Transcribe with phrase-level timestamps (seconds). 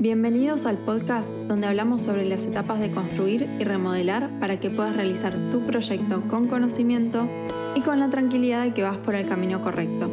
[0.00, 4.94] Bienvenidos al podcast donde hablamos sobre las etapas de construir y remodelar para que puedas
[4.94, 7.28] realizar tu proyecto con conocimiento
[7.74, 10.08] y con la tranquilidad de que vas por el camino correcto.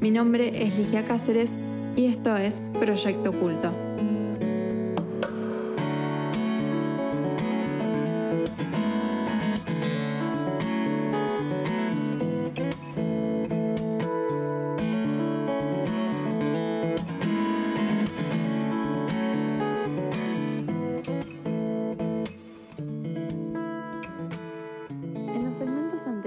[0.00, 1.50] Mi nombre es Ligia Cáceres
[1.96, 3.89] y esto es Proyecto Oculto.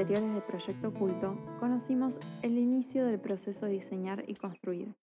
[0.03, 4.93] Anteriores de Proyecto Oculto conocimos el inicio del proceso de diseñar y construir.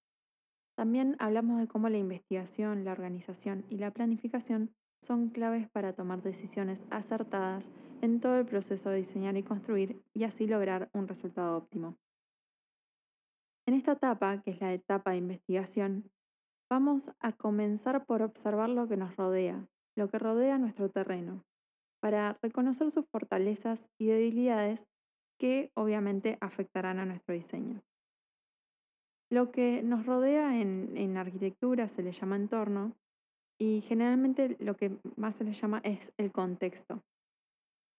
[0.76, 6.20] También hablamos de cómo la investigación, la organización y la planificación son claves para tomar
[6.20, 7.70] decisiones acertadas
[8.02, 11.96] en todo el proceso de diseñar y construir y así lograr un resultado óptimo.
[13.66, 16.10] En esta etapa, que es la etapa de investigación,
[16.68, 21.42] vamos a comenzar por observar lo que nos rodea, lo que rodea nuestro terreno,
[22.00, 24.86] para reconocer sus fortalezas y debilidades
[25.40, 27.82] que obviamente afectarán a nuestro diseño.
[29.32, 32.94] Lo que nos rodea en, arquitectura se le llama entorno
[33.58, 37.02] y generalmente lo que más se le llama es el contexto.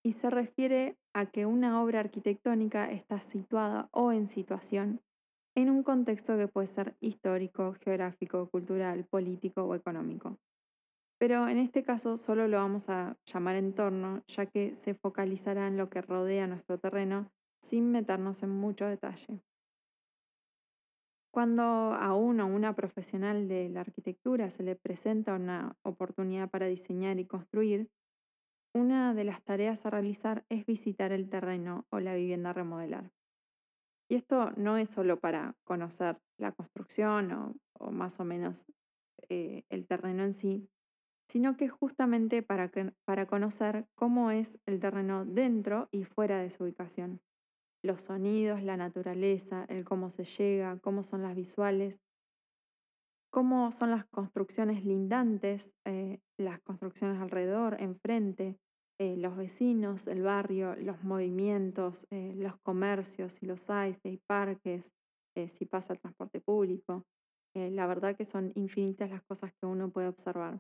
[0.04, 5.02] Y se refiere a que una obra arquitectónica está situada o en situación
[5.56, 10.38] en un contexto que puede ser histórico, geográfico, cultural, político o económico.
[11.22, 15.78] Pero en este caso solo lo vamos a llamar entorno, ya que se focalizará en
[15.78, 19.40] lo que rodea nuestro terreno sin meternos en mucho detalle.
[21.32, 26.66] Cuando a uno o una profesional de la arquitectura se le presenta una oportunidad para
[26.66, 27.92] diseñar y construir,
[28.74, 33.12] una de las tareas a realizar es visitar el terreno o la vivienda remodelar.
[34.10, 38.66] Y esto no es solo para conocer la construcción o, más o menos
[39.30, 40.68] eh, el terreno en sí,
[41.32, 42.70] sino que justamente para,
[43.06, 47.22] para conocer cómo es el terreno dentro y fuera de su ubicación.
[47.82, 52.02] Los sonidos, la naturaleza, el cómo se llega, cómo son las visuales,
[53.30, 58.58] cómo son las construcciones lindantes, eh, las construcciones alrededor, enfrente,
[59.00, 64.18] eh, los vecinos, el barrio, los movimientos, eh, los comercios, si los hay, si hay
[64.28, 64.92] parques,
[65.48, 67.06] si pasa el transporte público.
[67.54, 70.60] la verdad que son infinitas las cosas que uno puede observar.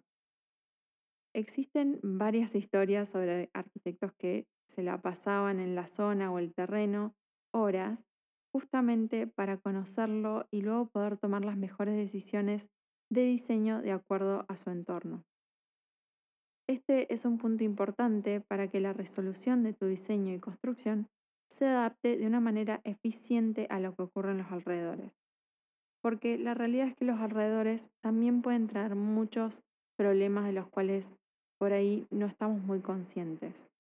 [1.34, 7.16] Existen varias historias sobre arquitectos que se la pasaban en la zona o el terreno
[7.53, 8.06] horas
[8.53, 12.69] justamente para conocerlo y luego poder tomar las mejores decisiones
[13.09, 15.24] de diseño de acuerdo a su entorno.
[16.68, 21.09] Este es un punto importante para que la resolución de tu diseño y construcción
[21.50, 25.12] se adapte de una manera eficiente a lo que ocurre en los alrededores.
[26.02, 29.62] Porque la realidad es que los alrededores también pueden traer muchos
[29.96, 31.12] problemas de los cuales
[31.57, 33.72] por ahí no estamos muy conscientes.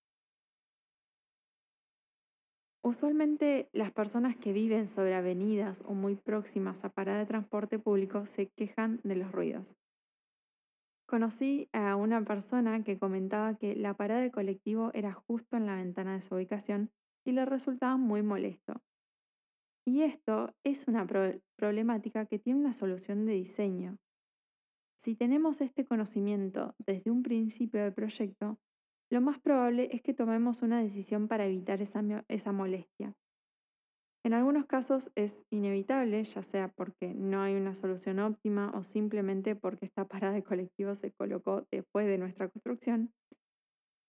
[2.83, 8.25] Usualmente las personas que viven sobre avenidas o muy próximas a paradas de transporte público
[8.25, 9.77] se quejan de los ruidos.
[11.07, 15.75] Conocí a una persona que comentaba que la parada de colectivo era justo en la
[15.75, 16.89] ventana de su ubicación
[17.23, 18.81] y le resultaba muy molesto.
[19.85, 21.05] Y esto es una
[21.55, 23.97] problemática que tiene una solución de diseño.
[25.01, 28.59] Si tenemos este conocimiento desde un principio del proyecto,
[29.09, 33.15] lo más probable es que tomemos una decisión para evitar esa, esa molestia.
[34.23, 39.55] En algunos casos es inevitable, ya sea porque no hay una solución óptima o simplemente
[39.55, 43.11] porque esta parada de colectivo se colocó después de nuestra construcción.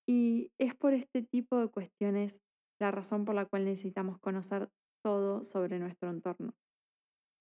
[0.07, 2.43] Y es por este tipo de cuestiones
[2.79, 4.69] la razón por la cual necesitamos conocer
[5.03, 6.53] todo sobre nuestro entorno.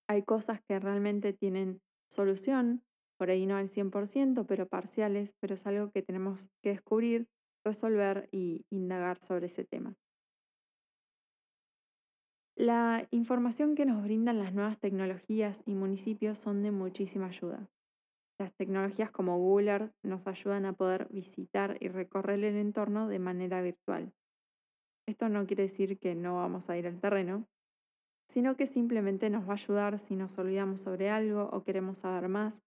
[0.08, 2.84] Hay cosas que realmente tienen solución,
[3.22, 7.28] por ahí no al 100%, pero parciales, pero es algo que tenemos que descubrir,
[7.64, 9.94] resolver y indagar sobre ese tema.
[12.56, 17.70] La información que nos brindan las nuevas tecnologías y municipios son de muchísima ayuda.
[18.40, 23.20] Las tecnologías como Google Earth nos ayudan a poder visitar y recorrer el entorno de
[23.20, 24.16] manera virtual.
[25.08, 27.48] Esto no quiere decir que no vamos a ir al terreno,
[28.28, 32.28] sino que simplemente nos va a ayudar si nos olvidamos sobre algo o queremos saber
[32.28, 32.64] más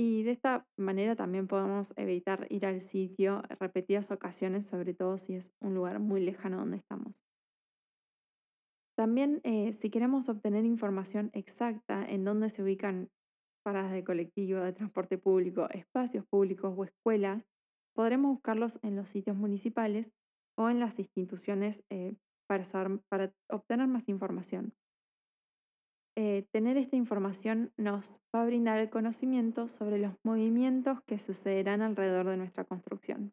[0.00, 5.34] y de esta manera también podemos evitar ir al sitio repetidas ocasiones, sobre todo si
[5.34, 7.22] es un lugar muy lejano donde estamos.
[8.96, 13.10] También eh, si queremos obtener información exacta en dónde se ubican
[13.62, 17.44] paradas de colectivo, de transporte público, espacios públicos o escuelas,
[17.94, 20.14] podremos buscarlos en los sitios municipales
[20.56, 22.16] o en las instituciones eh,
[22.48, 22.64] para,
[23.10, 24.72] para obtener más información.
[26.22, 31.80] Eh, tener esta información nos va a brindar el conocimiento sobre los movimientos que sucederán
[31.80, 33.32] alrededor de nuestra construcción.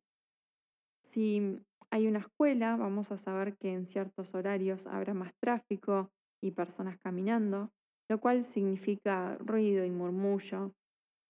[1.04, 1.60] Si
[1.92, 6.98] hay una escuela, vamos a saber que en ciertos horarios habrá más tráfico y personas
[6.98, 7.74] caminando,
[8.07, 10.74] lo cual significa ruido y murmullo.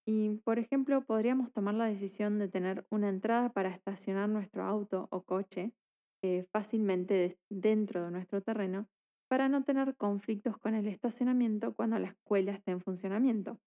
[0.06, 5.08] Y, por ejemplo, podríamos tomar la decisión de tener una entrada para estacionar nuestro auto
[5.10, 5.74] o coche
[6.22, 8.88] eh, fácilmente dentro de nuestro terreno
[9.28, 13.60] para no tener conflictos con el estacionamiento cuando la escuela esté en funcionamiento.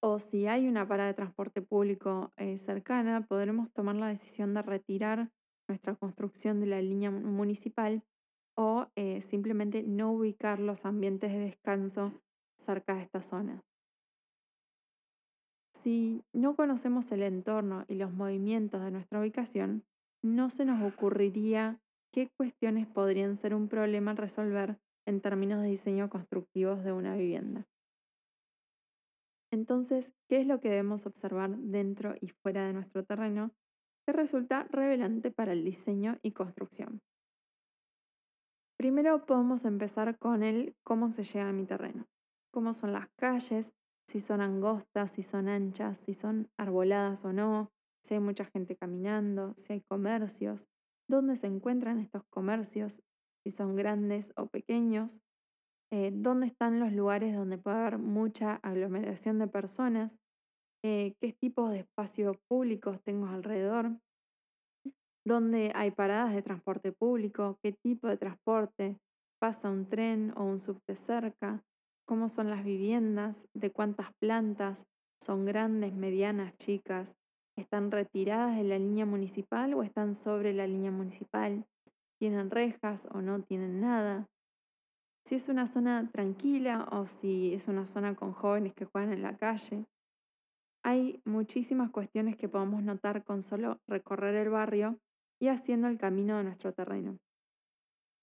[0.00, 4.62] O si hay una parada de transporte público eh, cercana, podremos tomar la decisión de
[4.62, 5.30] retirar
[5.68, 8.02] nuestra construcción de la línea municipal
[8.56, 12.20] o eh, simplemente no ubicar los ambientes de descanso
[12.56, 13.62] cerca de esta zona.
[15.82, 19.84] Si no conocemos el entorno y los movimientos de nuestra ubicación,
[20.22, 21.80] no se nos ocurriría
[22.12, 27.16] qué cuestiones podrían ser un problema a resolver en términos de diseño constructivos de una
[27.16, 27.66] vivienda.
[29.50, 33.50] Entonces, ¿qué es lo que debemos observar dentro y fuera de nuestro terreno
[34.06, 37.00] que resulta revelante para el diseño y construcción?
[38.78, 42.06] Primero podemos empezar con el cómo se llega a mi terreno,
[42.50, 43.72] cómo son las calles,
[44.08, 47.70] si son angostas, si son anchas, si son arboladas o no,
[48.02, 50.66] si hay mucha gente caminando, si hay comercios,
[51.08, 53.02] dónde se encuentran estos comercios,
[53.44, 55.20] si son grandes o pequeños,
[55.90, 60.18] eh, dónde están los lugares donde puede haber mucha aglomeración de personas,
[60.84, 63.98] eh, qué tipos de espacios públicos tengo alrededor,
[65.24, 68.98] dónde hay paradas de transporte público, qué tipo de transporte,
[69.38, 71.62] pasa un tren o un subte cerca,
[72.06, 74.86] cómo son las viviendas, de cuántas plantas,
[75.20, 77.14] son grandes, medianas, chicas,
[77.56, 81.66] ¿Están retiradas de la línea municipal o están sobre la línea municipal?
[82.18, 84.28] ¿Tienen rejas o no tienen nada?
[85.26, 89.22] Si es una zona tranquila o si es una zona con jóvenes que juegan en
[89.22, 89.86] la calle.
[90.82, 94.98] Hay muchísimas cuestiones que podemos notar con solo recorrer el barrio
[95.40, 97.18] y haciendo el camino de nuestro terreno.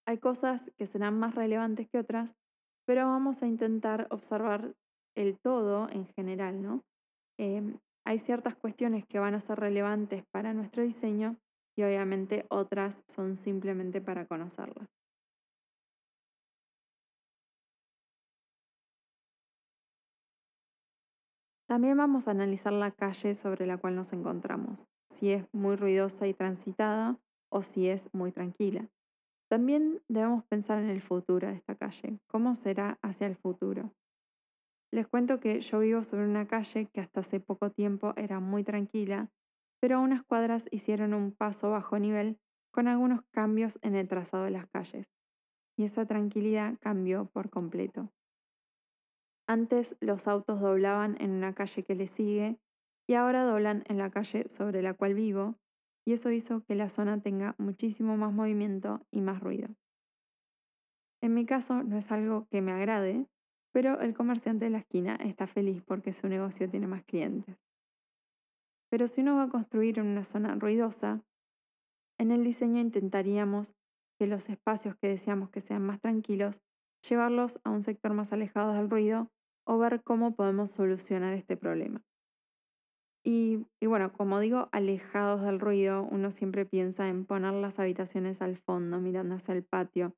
[0.06, 2.34] Hay cosas que serán más relevantes que otras,
[2.84, 4.74] pero vamos a intentar observar
[5.14, 6.84] el todo en general, ¿no?
[7.38, 11.36] Em, hay ciertas cuestiones que van a ser relevantes para nuestro diseño
[11.76, 14.88] y obviamente otras son simplemente para conocerlas.
[21.70, 26.26] También vamos a analizar la calle sobre la cual nos encontramos, si es muy ruidosa
[26.26, 28.88] y transitada o si es muy tranquila.
[29.48, 33.92] También debemos pensar en el futuro de esta calle, cómo será hacia el futuro.
[34.92, 38.64] Les cuento que yo vivo sobre una calle que hasta hace poco tiempo era muy
[38.64, 39.30] tranquila,
[39.80, 42.38] pero unas cuadras hicieron un paso bajo nivel
[42.72, 45.06] con algunos cambios en el trazado de las calles,
[45.76, 48.10] y esa tranquilidad cambió por completo.
[49.46, 52.58] Antes los autos doblaban en una calle que le sigue
[53.08, 55.56] y ahora doblan en la calle sobre la cual vivo,
[56.04, 59.68] y eso hizo que la zona tenga muchísimo más movimiento y más ruido.
[61.20, 63.26] En mi caso no es algo que me agrade,
[63.72, 67.56] pero el comerciante de la esquina está feliz porque su negocio tiene más clientes.
[68.90, 71.22] Pero si uno va a construir en una zona ruidosa,
[72.18, 73.72] en el diseño intentaríamos
[74.18, 76.60] que los espacios que deseamos que sean más tranquilos,
[77.08, 79.30] llevarlos a un sector más alejado del ruido
[79.64, 82.02] o ver cómo podemos solucionar este problema.
[83.24, 88.42] Y, y, bueno, como digo, alejados del ruido, uno siempre piensa en poner las habitaciones
[88.42, 90.14] al fondo, mirando hacia el patio,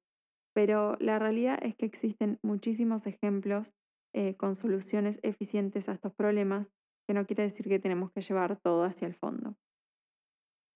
[0.55, 3.73] pero la realidad es que existen muchísimos ejemplos
[4.15, 6.71] eh, con soluciones eficientes a estos problemas,
[7.07, 9.57] que no quiere decir que tenemos que llevar todo hacia el fondo.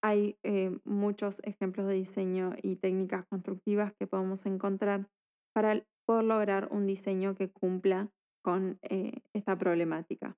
[0.02, 5.09] Hay eh, muchos ejemplos de diseño y técnicas constructivas que podemos encontrar
[5.54, 8.11] para poder lograr un diseño que cumpla
[8.42, 10.37] con eh, esta problemática.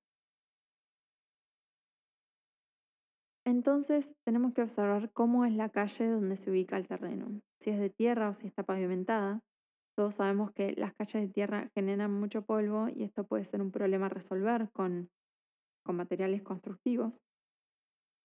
[3.48, 7.78] Entonces tenemos que observar cómo es la calle donde se ubica el terreno, si es
[7.78, 9.40] de tierra o si está pavimentada.
[9.96, 13.70] Todos sabemos que las calles de tierra generan mucho polvo y esto puede ser un
[13.70, 15.08] problema a resolver con,
[15.86, 17.22] materiales constructivos.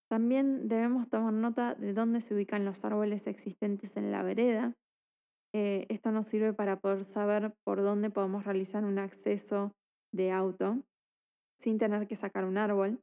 [0.10, 4.74] También debemos tomar nota de dónde se ubican los árboles existentes en la vereda.
[5.53, 9.72] Eh, esto nos sirve para poder saber por dónde podemos realizar un acceso
[10.12, 10.84] de auto
[11.60, 13.00] sin tener que sacar un árbol.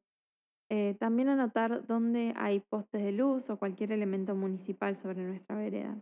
[0.71, 6.01] Eh, también anotar dónde hay postes de luz o cualquier elemento municipal sobre nuestra vereda.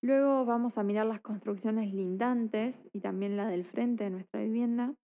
[0.00, 4.94] Luego vamos a mirar las construcciones lindantes y también la del frente de nuestra vivienda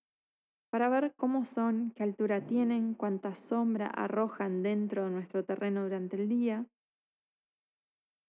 [0.70, 6.16] para ver cómo son, qué altura tienen, cuánta sombra arrojan dentro de nuestro terreno durante
[6.16, 6.64] el día.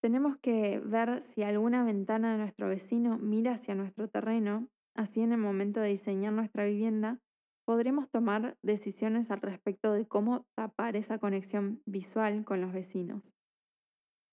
[0.02, 5.32] Tenemos que ver si alguna ventana de nuestro vecino mira hacia nuestro terreno Así en
[5.32, 7.20] el momento de diseñar nuestra vivienda,
[7.66, 13.34] podremos tomar decisiones al respecto de cómo tapar esa conexión visual con los vecinos.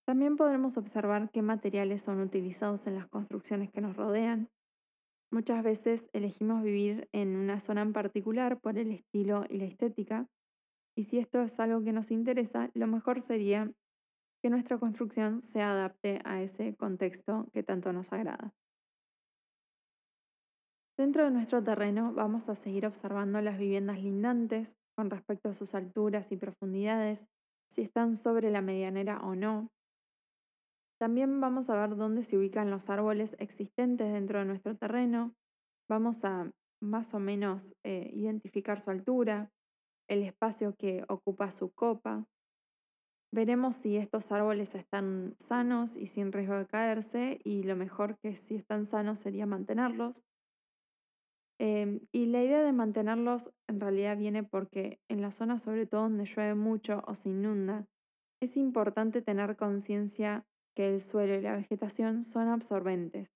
[0.06, 4.48] También podremos observar qué materiales son utilizados en las construcciones que nos rodean.
[5.30, 10.26] Muchas veces elegimos vivir en una zona en particular por el estilo y la estética,
[10.96, 13.70] y si esto es algo que nos interesa, lo mejor sería
[14.42, 18.52] que nuestra construcción se adapte a ese contexto que tanto nos agrada.
[21.00, 25.74] Dentro de nuestro terreno vamos a seguir observando las viviendas lindantes con respecto a sus
[25.74, 27.26] alturas y profundidades,
[27.70, 29.70] si están sobre la medianera o no.
[31.00, 35.32] También vamos a ver dónde se ubican los árboles existentes dentro de nuestro terreno.
[35.88, 36.52] Vamos a
[36.82, 39.50] más o menos eh, identificar su altura,
[40.06, 42.26] el espacio que ocupa su copa,
[43.32, 48.34] Veremos si estos árboles están sanos y sin riesgo de caerse y lo mejor que
[48.34, 50.24] si están sanos sería mantenerlos.
[51.62, 56.04] Em, y la idea de mantenerlos en realidad viene porque en la zona sobre todo
[56.04, 57.86] donde llueve mucho o se inunda,
[58.40, 63.28] es importante tener conciencia que el suelo y la vegetación son absorbentes.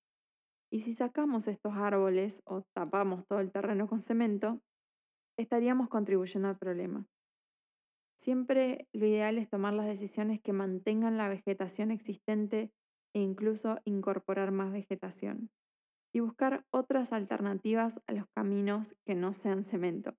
[0.73, 4.59] Y si sacamos estos árboles o tapamos todo el terreno con cemento,
[5.39, 7.07] estaríamos contribuyendo al problema.
[8.17, 12.73] Siempre lo ideal es tomar las decisiones que mantengan la vegetación existente
[13.15, 15.51] e incluso incorporar más vegetación
[16.15, 20.15] y buscar otras alternativas a los caminos que no sean cemento.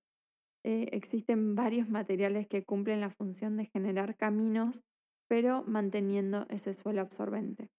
[0.63, 4.83] Eh, existen varios materiales que cumplen la función de generar caminos,
[5.29, 7.69] pero manteniendo ese suelo absorbente.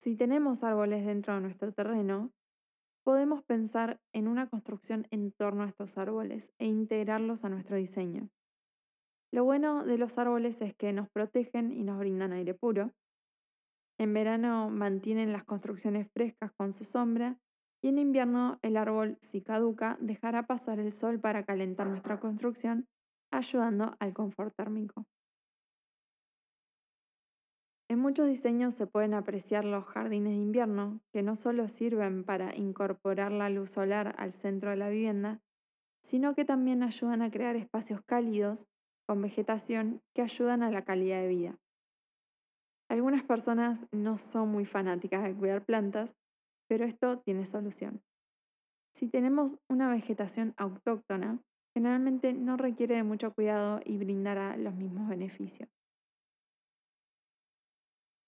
[0.00, 2.30] Si tenemos árboles dentro de nuestro terreno,
[3.02, 8.28] podemos pensar en una construcción en torno a estos árboles e integrarlos a nuestro diseño.
[9.32, 12.92] Lo bueno de los árboles es que nos protegen y nos brindan aire puro.
[13.98, 17.38] En verano mantienen las construcciones frescas con su sombra
[17.82, 22.88] y en invierno el árbol, si caduca, dejará pasar el sol para calentar nuestra construcción,
[23.30, 25.06] ayudando al confort térmico.
[27.90, 32.56] En muchos diseños se pueden apreciar los jardines de invierno, que no solo sirven para
[32.56, 35.42] incorporar la luz solar al centro de la vivienda,
[36.02, 38.66] sino que también ayudan a crear espacios cálidos
[39.06, 41.58] con vegetación que ayudan a la calidad de vida.
[42.94, 46.14] Algunas personas no son muy fanáticas de cuidar plantas,
[46.68, 48.04] pero esto tiene solución.
[48.94, 51.40] Si tenemos una vegetación autóctona,
[51.76, 55.68] generalmente no requiere de mucho cuidado y brindará los mismos beneficios.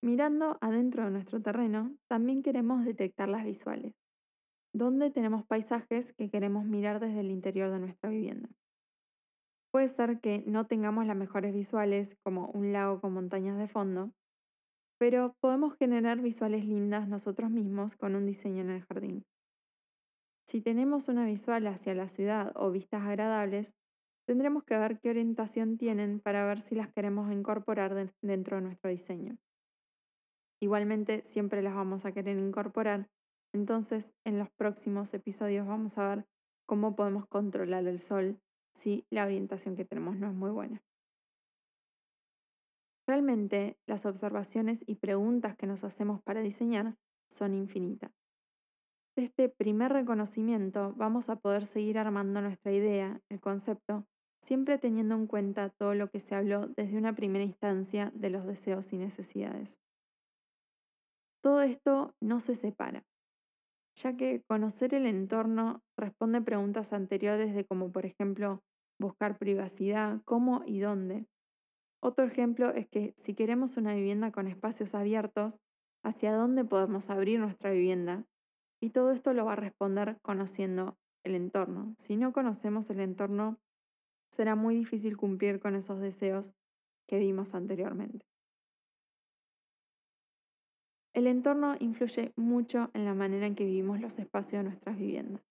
[0.03, 3.95] Mirando adentro de nuestro terreno, también queremos detectar las visuales,
[4.75, 8.49] ¿Dónde tenemos paisajes que queremos mirar desde el interior de nuestra vivienda.
[9.71, 14.11] Puede ser que no tengamos las mejores visuales, como un lago con montañas de fondo,
[14.99, 19.25] pero podemos generar visuales lindas nosotros mismos con un diseño en el jardín.
[20.49, 23.75] Si tenemos una visual hacia la ciudad o vistas agradables,
[24.27, 28.91] tendremos que ver qué orientación tienen para ver si las queremos incorporar dentro de nuestro
[28.91, 29.37] diseño.
[30.61, 33.09] Igualmente siempre las vamos a querer incorporar.
[33.53, 36.27] Entonces en los próximos episodios vamos a ver
[36.67, 38.41] cómo podemos controlar el sol
[38.75, 40.86] si la orientación que tenemos no es muy buena.
[43.07, 46.97] Realmente las observaciones y preguntas que nos hacemos para diseñar
[47.31, 48.13] son infinitas.
[49.17, 54.07] De este primer reconocimiento vamos a poder seguir armando nuestra idea, el concepto,
[54.43, 58.45] siempre teniendo en cuenta todo lo que se habló desde una primera instancia de los
[58.45, 59.79] deseos y necesidades.
[61.43, 63.05] Todo esto no se separa,
[63.97, 68.63] ya que conocer el entorno responde preguntas anteriores de como por ejemplo
[68.99, 71.27] buscar privacidad, cómo y dónde.
[72.07, 75.59] Otro ejemplo es que si queremos una vivienda con espacios abiertos,
[76.05, 78.25] ¿hacia dónde podemos abrir nuestra vivienda?
[78.81, 81.97] Y todo esto lo va a responder conociendo el entorno.
[81.99, 83.59] Si no conocemos el entorno,
[84.31, 86.55] será muy difícil cumplir con esos deseos
[87.09, 88.25] que vimos anteriormente.
[91.13, 95.43] El entorno influye mucho en la manera en que vivimos los espacios de nuestras viviendas,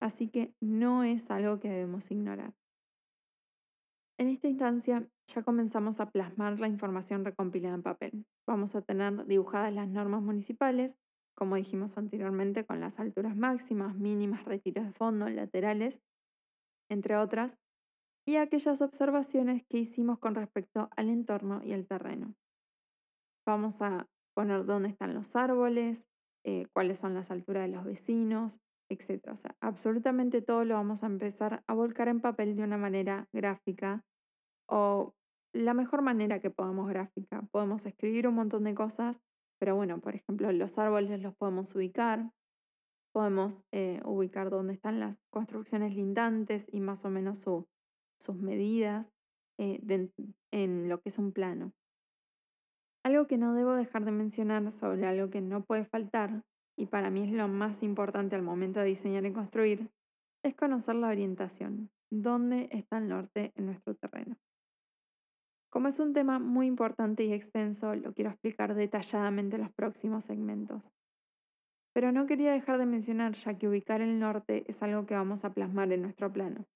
[0.00, 2.54] así que no es algo que debemos ignorar.
[4.20, 8.26] En esta instancia ya comenzamos a plasmar la información recompilada en papel.
[8.46, 10.94] Vamos a tener dibujadas las normas municipales,
[11.34, 16.02] como dijimos anteriormente, con las alturas máximas, mínimas, retiros de fondo, laterales,
[16.90, 17.56] entre otras,
[18.26, 22.34] y aquellas observaciones que hicimos con respecto al entorno y el terreno.
[23.46, 26.06] Vamos a poner dónde están los árboles,
[26.44, 28.58] eh, cuáles son las alturas de los vecinos,
[28.90, 29.32] etc.
[29.32, 33.28] O sea, absolutamente todo lo vamos a empezar a volcar en papel de una manera
[33.32, 34.04] gráfica
[34.68, 35.14] o
[35.52, 37.42] la mejor manera que podamos gráfica.
[37.50, 39.20] Podemos escribir un montón de cosas
[39.60, 42.30] Pero bueno, por ejemplo, los árboles los podemos ubicar,
[43.12, 49.12] podemos eh, ubicar dónde están las construcciones lindantes y más o menos sus medidas
[49.58, 49.80] eh,
[50.50, 51.74] en lo que es un plano.
[53.04, 56.42] Algo que no debo dejar de mencionar sobre algo que no puede faltar,
[56.76, 59.90] y para mí es lo más importante al momento de diseñar y construir,
[60.42, 64.36] es conocer la orientación, dónde está el norte en nuestro terreno.
[65.70, 70.24] Como es un tema muy importante y extenso, lo quiero explicar detalladamente en los próximos
[70.24, 70.90] segmentos.
[71.92, 75.44] Pero no quería dejar de mencionar ya que ubicar el norte es algo que vamos
[75.44, 76.66] a plasmar en nuestro plano.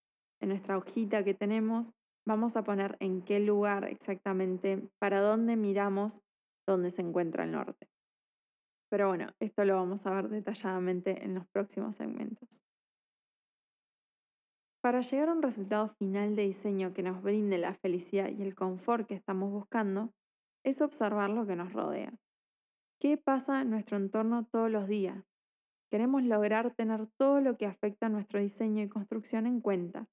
[0.41, 1.93] En nuestra hojita que tenemos
[2.27, 6.21] vamos a poner en qué lugar exactamente, para dónde miramos
[6.67, 7.89] dónde se encuentra el norte.
[8.91, 12.63] Pero bueno, esto lo vamos a ver detalladamente en los próximos segmentos.
[14.83, 18.55] Para llegar a un resultado final de diseño que nos brinde la felicidad y el
[18.55, 20.13] confort que estamos buscando,
[20.63, 22.13] es observar lo que nos rodea.
[23.01, 25.25] ¿Qué pasa en nuestro entorno todos los días?
[25.91, 30.07] Queremos lograr tener todo lo que afecta a nuestro diseño y construcción en cuenta,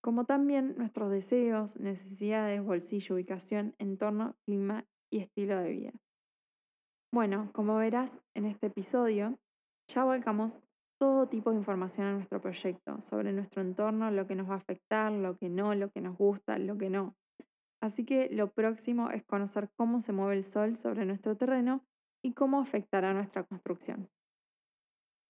[0.00, 5.92] como también nuestros deseos, necesidades, bolsillo, ubicación, entorno, clima y estilo de vida.
[7.16, 9.38] Bueno, como verás en este episodio,
[9.88, 10.60] ya volcamos
[11.00, 14.58] todo tipo de información a nuestro proyecto, sobre nuestro entorno, lo que nos va a
[14.58, 17.16] afectar, lo que no, lo que nos gusta, lo que no.
[17.80, 21.82] Así que lo próximo es conocer cómo se mueve el sol sobre nuestro terreno
[22.22, 24.10] y cómo afectará nuestra construcción.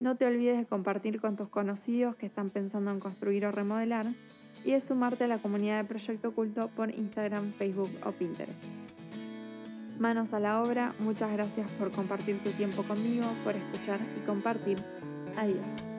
[0.03, 4.07] No te olvides de compartir con tus conocidos que están pensando en construir o remodelar
[4.65, 9.06] y de sumarte a la comunidad de Proyecto Oculto por Instagram, Facebook o Pinterest.
[9.99, 14.79] Manos a la obra, muchas gracias por compartir tu tiempo conmigo, por escuchar y compartir
[15.37, 15.96] Adiós.